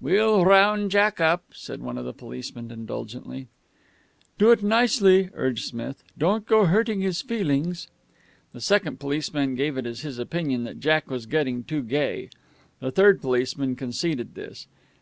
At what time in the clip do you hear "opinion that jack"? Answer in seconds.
10.18-11.10